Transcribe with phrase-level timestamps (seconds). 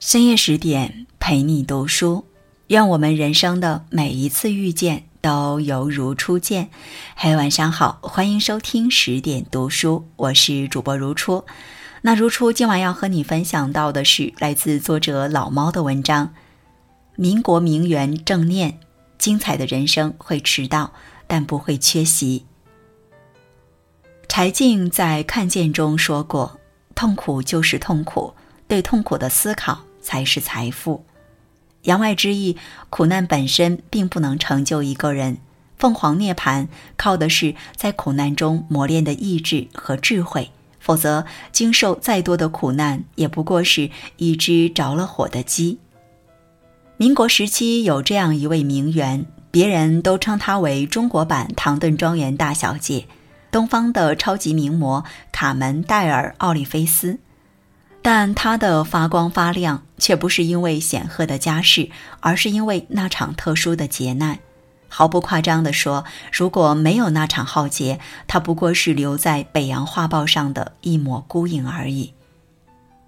[0.00, 2.26] 深夜十点陪你读书，
[2.66, 6.68] 愿我们人生的每一次遇见都犹如初见。
[7.16, 11.44] 嘿，晚上好，欢迎收听十点读书，我是主播如初。
[12.02, 16.34] 那如初今晚要和你分享到的是来自作者老猫的文章。
[17.16, 18.78] 民国名媛郑念，
[19.16, 20.92] 精彩的人生会迟到，
[21.26, 22.44] 但不会缺席。
[24.28, 26.58] 柴静在《看见》中说过
[26.94, 28.34] ：“痛苦就是痛苦，
[28.68, 31.02] 对痛苦的思考。”才是财富。
[31.84, 32.58] 言外之意，
[32.90, 35.38] 苦难本身并不能成就一个人。
[35.78, 43.88] 凤凰涅槃靠的是在苦难中磨练的意志和智慧，否则经受再多的苦难，也不过是
[44.18, 45.78] 一只着了火的鸡。
[46.98, 53.06] 民国时期有这样一位名媛，别人都称她为中国版唐顿庄园大小姐，
[53.50, 55.02] 东方的超级名模
[55.32, 57.18] 卡门戴尔奥利菲斯。
[58.04, 61.88] 但她的发光发亮，却不是因为显赫的家世，
[62.20, 64.40] 而是因为那场特殊的劫难。
[64.88, 72.12] 毫不夸张地说，如果没有那场浩劫，她不过是留在北洋画报上的一抹孤影而已。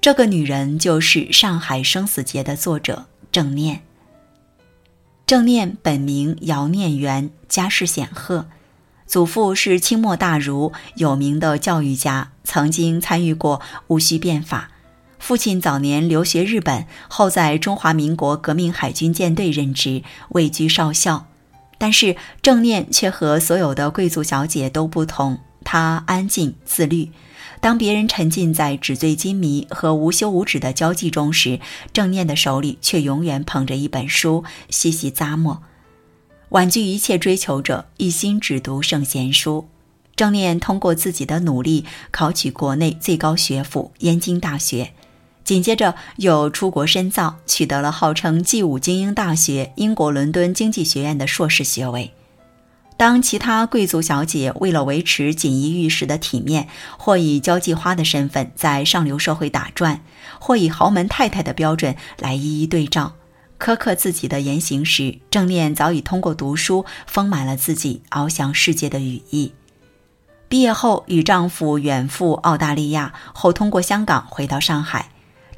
[0.00, 3.82] 这个女人就是《上海生死劫》的作者郑念。
[5.26, 8.46] 郑念本名姚念元，家世显赫，
[9.06, 14.70] 祖父是清末大儒，有名的教育家，曾经参与过戊戌变法。
[15.18, 21.26] 父亲早年留学日本，后在中华民国革命海军舰队任职，位居少校。
[21.76, 27.10] 但是郑念却和所有的贵族小姐都不同，她安静自律。
[27.60, 31.60] 当别人沉浸在纸醉金迷和无休无止的交际中时，
[31.92, 35.62] 郑念的手里却永远捧着一本书，细细咂摸。
[36.50, 39.68] 婉拒一切追求者，一心只读圣贤书。
[40.16, 44.94] 郑念通过自己的努力，考取国内最高学府燕京大学。
[45.48, 52.12] 紧接着又出国深造，取得了号称 G 五精英大学英国伦敦经济学院的硕士学位。
[52.98, 60.02] 当其他贵族小姐为了维持锦衣玉食的体面，或以交际花的身份在上流社会打转，
[60.38, 63.14] 或以豪门太太的标准来一一对照，
[63.58, 69.54] 苛刻自己的言行时，郑念早已通过读书丰满了自己翱翔世界的羽翼。
[70.50, 75.08] 毕业后与丈夫远赴澳大利亚，后通过香港回到上海。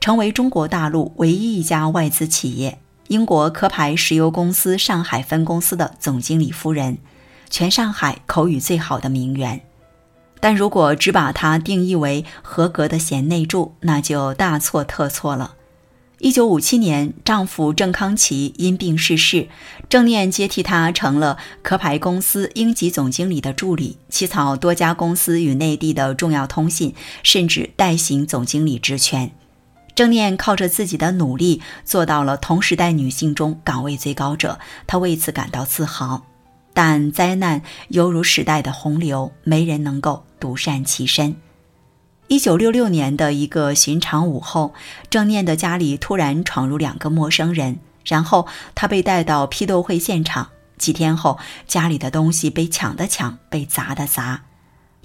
[0.00, 2.78] 成为中国大陆唯一一家外资企业
[3.08, 6.98] 英国壳牌石油公司上海分公司的总经理夫人，
[7.48, 9.60] 全上海口语最好的名媛。
[10.40, 15.54] 但如果只把她定义为合格的贤内助，那就大错特错了。
[16.20, 19.48] 一九五七年，丈夫郑康琪因病逝世，
[19.88, 29.30] 郑念接替他成了壳牌公司英籍总经理的助理，起草多家公司与内地的重要通信，甚至代行总经理职权。
[29.98, 36.24] 郑念靠着自己的努力做到了同时代女性中岗位最高者，她为此感到自豪。
[36.72, 41.34] 但灾难犹如时代的洪流，没人能够独善其身。
[42.28, 44.72] 一九六六年的一个寻常午后，
[45.10, 50.50] 郑念的家里突然闯入两个陌生人，然后他被带到批斗会现场。
[50.76, 54.42] 几天后，家里的东西被抢的抢，被砸的砸。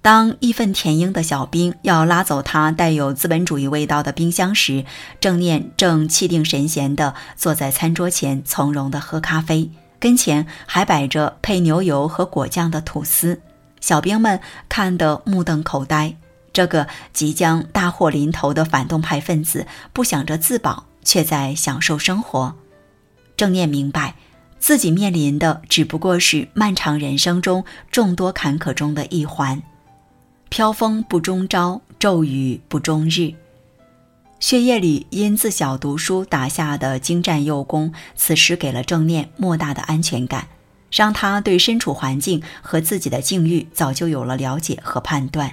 [0.03, 4.83] 当义愤填膺的小兵要拉走他带有资本主义味道的冰箱时，
[5.21, 9.71] 郑念正气定神闲地坐在餐桌前，从容地喝咖啡，
[10.01, 13.39] 跟前还摆着配牛油和果酱的吐司。
[13.79, 16.13] 小兵们看得目瞪口呆。
[16.51, 22.53] 这个即将大祸临头的反动派分子，不想着自保，却在享受生活。
[23.37, 24.15] 郑念明白，
[24.59, 29.63] 自己面临的只不过是漫长人生中众多坎坷中的一环。
[30.53, 33.33] 飘风不终朝，骤雨不终日。
[34.39, 40.47] 血液里因自小读书打下的精湛幼功，此时给了郑念莫大的安全感，
[40.91, 45.51] 让他对身处环境和自己的境遇早就有了了解和判断。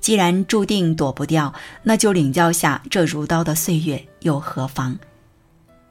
[0.00, 4.98] 既然注定躲不掉，那就领教下这如刀的岁月又何妨？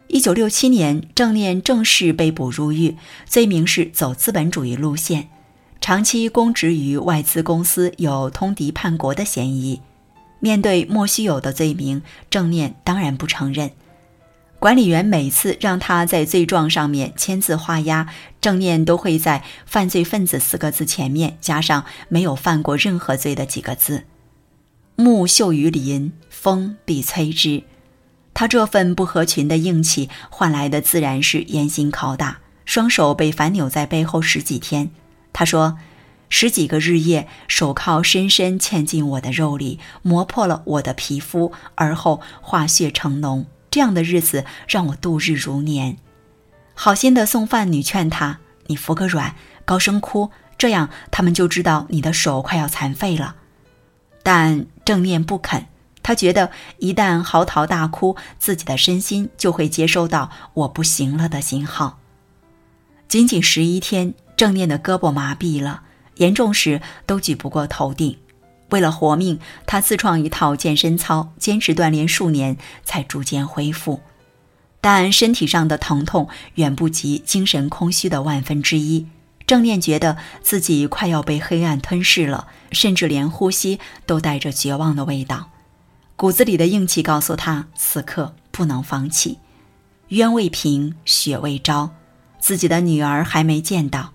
[0.07, 5.30] 一九六七年，郑念正式被捕入狱，罪名是走资本主义路线。
[5.83, 9.81] 长期供职于外资公司，有通敌叛国的嫌疑。
[10.39, 13.69] 面对莫须有的罪名，郑念当然不承认。
[14.59, 18.07] 管理员每次让他在罪状上面签字画押，
[18.39, 24.06] 郑念都会在“犯罪分子”四个字前面加上“没有犯过任何罪”的几个字。
[24.95, 27.62] 木秀于林，风必摧之。
[28.33, 34.89] 他这份不合群的硬气换来的自然是严刑拷打，双手被反扭在背后十几天。
[35.33, 35.77] 他说
[36.30, 45.97] ：“十几个日夜，手铐深深嵌进我的肉里，磨破了我的皮肤，而后化血成脓，这样的日子让我度日如年。
[46.75, 49.35] 好心的送饭女劝他：“你服个软，
[49.65, 53.36] 高声哭，这样他们就知道你的手快要残废了。”
[54.24, 55.65] 但正念不肯，
[56.01, 62.00] 他觉得一旦嚎啕大哭，自己的身心就会接收到“我不行了”的信号。
[63.13, 65.83] 仅仅十一天，正念的胳膊麻痹了，
[66.15, 68.18] 严重时都举不过头顶。
[68.71, 74.01] 为了活命，他自创一套健身操，坚持锻炼数年，才逐渐恢复。
[74.81, 79.06] 但身体上的疼痛远不及精神空虚的万分之一。
[79.45, 85.51] 正念觉得自己快要被黑暗吞噬了，甚至连呼吸都带着绝望的味道。
[86.15, 89.38] 骨子里的硬气告诉他，此刻不能放弃。
[90.07, 91.92] 冤未平，血未招，
[92.44, 94.12] 自己的女儿还没见到。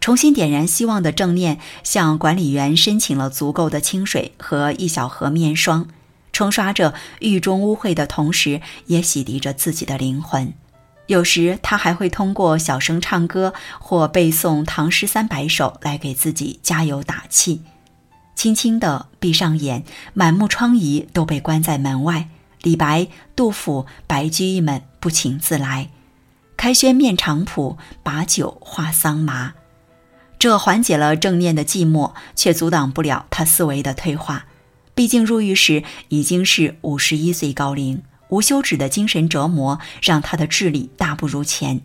[0.00, 5.88] 重新点燃希望的正念，向管理员申请了足够的清水和一小盒面霜，
[6.32, 10.54] 冲刷着狱中污秽的同时，也洗涤着自己的灵魂。
[11.08, 17.62] 有时他还会通过小声唱歌或背诵唐诗三百首来给自己加油打气。
[18.36, 19.82] 轻轻地闭上眼，
[20.14, 22.28] 满目疮痍都被关在门外。
[22.62, 25.90] 李白、杜甫、白居易们不请自来，
[26.56, 29.54] 开轩面场圃，把酒话桑麻。
[30.38, 34.46] 这缓解了正念的寂寞，却阻挡不了他思维的退化。
[34.94, 41.82] 毕竟入狱时已经是五十一岁高龄，无休止的精神折磨让他的智力大不如前。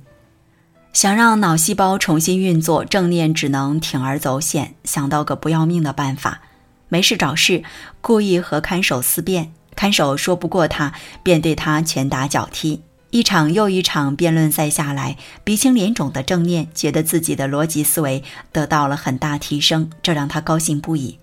[0.93, 6.41] 想让脑细胞重新运作，正念只能铤而走险，想到个不要命的办法：
[6.89, 7.63] 没事找事，
[8.01, 9.53] 故意和看守思辨。
[9.75, 10.93] 看守说不过他，
[11.23, 12.81] 便对他拳打脚踢。
[13.11, 18.23] 一场又一场辩论赛下来，鼻青脸肿的正念觉得自己的逻辑思维
[18.53, 21.19] 得到了很大提升，这让他高兴不已。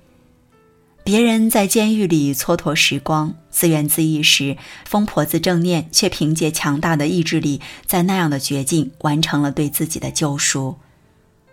[1.02, 10.76] 别人在监狱里蹉跎时光、自怨自艾时，疯婆子正念却凭借强大的意志力，在那样的绝境完成了对自己的救赎。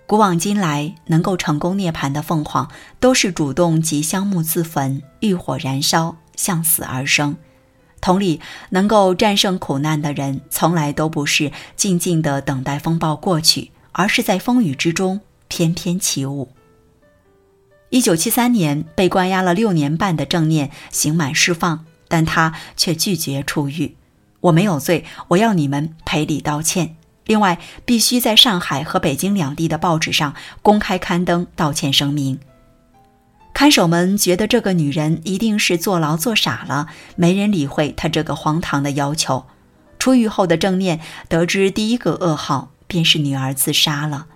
[0.05, 7.37] 古往今来，能够成功涅槃的凤凰，都是主动及香木自焚，欲火燃烧，向死而生。
[8.05, 16.51] 同理，能够战胜苦难的人，从来都不是静静的等待风暴过去，而是在风雨之中翩翩起舞。
[17.89, 23.95] 一九七三年，被关押了六年半的正念刑满释放，但他却拒绝出狱。
[24.39, 26.95] 我没有罪，我要你们赔礼道歉。
[27.25, 32.39] 另外，必须在上海和北京两地的报纸上公开刊登道歉声明。
[33.55, 39.45] 看守们觉得这个女人一定是坐牢坐傻了，没人理会她这个荒唐的要求。
[39.97, 40.99] 出狱后的郑念
[41.29, 44.27] 得知第一个噩耗，便是女儿自杀了。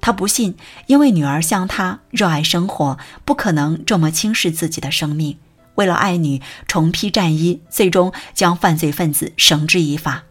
[0.00, 0.56] 他不信，
[0.86, 2.96] 因为女儿像他热爱生活，
[3.26, 5.36] 不可能这么轻视自己的生命。
[5.74, 10.22] 为了爱女，重披战衣，最终将犯罪分子绳之以法，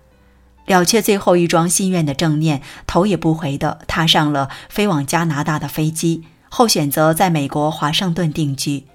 [0.66, 6.24] 了却最后一桩心愿的郑念，头也不回地踏上了飞往加拿大的飞机。
[6.50, 8.86] 后选择在美国华盛顿定居，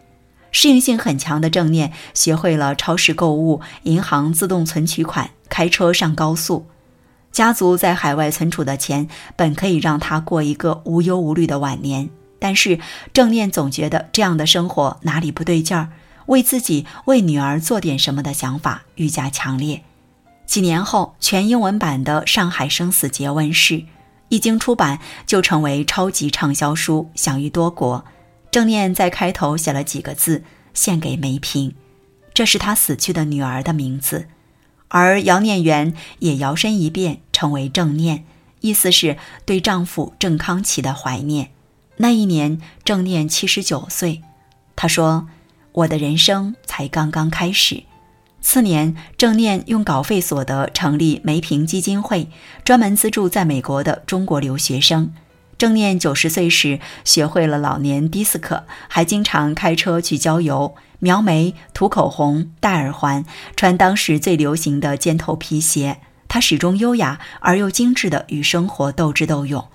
[0.51, 6.67] 适应性很强的正念学会了超市购物、银行自动存取款、开车上高速。
[7.31, 12.79] 家族在海外存储的钱本可以让他过一个无忧无虑的晚年，但是
[13.15, 15.89] 正念总觉得这样的生活哪里不对劲儿，
[16.27, 19.83] 为自己、为女儿做点什么的想法愈加强烈。
[20.45, 23.85] 几年后，全英文版的《上海生死劫》问世。
[24.33, 28.03] 一经出版，就成为超级畅销书，享誉多国。
[28.51, 31.75] 正念在开头写了几个字，献给梅萍，
[32.33, 34.29] 这是他死去的女儿的名字。
[34.89, 38.25] 而姚念媛也摇身一变，成为正念，
[38.61, 41.51] 意思是对丈夫郑康琪的怀念。
[41.99, 44.23] 那一年，正念七十九岁，
[44.75, 45.29] 他说
[45.73, 47.83] ：“我的人生才刚刚开始。”
[48.43, 52.29] 次年，郑念用稿费所得成立梅平基金会，
[52.65, 55.15] 专门资助在美国的中国留学生。
[55.57, 65.99] 郑念九十岁时学会了老年迪斯科，还经常开车去郊游，描眉、涂口红、戴耳环，穿当时最流行的尖头皮鞋。
[66.29, 69.69] 他始终优雅而又精致地与生活斗智斗勇。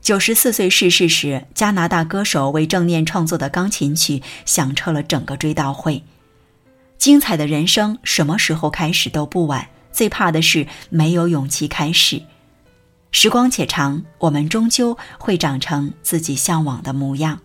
[0.00, 6.04] 九十四岁逝世时，加拿大歌手为郑念创作的钢琴曲响彻了整个追悼会。
[7.00, 12.22] 精彩的人生什么时候开始都不晚，最怕的是没有勇气开始。
[13.10, 17.40] 时光且长，我们终究会长成自己向往的模样。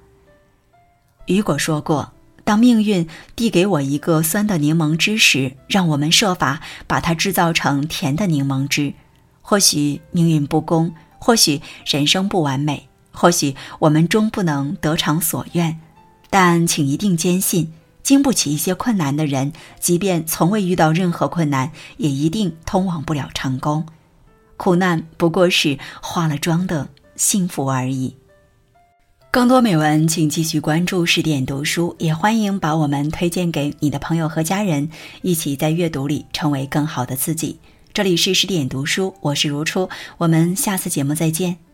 [1.27, 2.11] 雨果说过
[2.43, 8.93] ：“当命运递给我一个酸的柠檬汁时，让我们设法把它制造成甜的柠檬汁。
[9.41, 15.79] 或许命运不公，或许人生不完美，或许我们终不能得偿所愿，
[16.29, 17.71] 但请一定坚信。”
[18.05, 23.83] 经不起一些困难的人，即便从未遇到任何困难，也一定通往不了成功。
[24.57, 28.15] 苦难不过是化了妆的幸福而已。
[29.31, 34.87] 更多美文，请继续关注十点读书，也欢迎把我们推荐给你的朋友和家人，
[35.23, 37.59] 一起在阅读里成为更好的自己。
[37.91, 41.64] 这里是十点读书，我是如初，我们下次节目再见。